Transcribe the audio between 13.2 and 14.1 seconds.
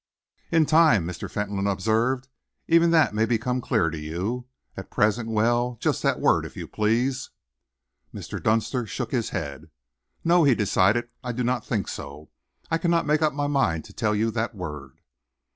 up my mind to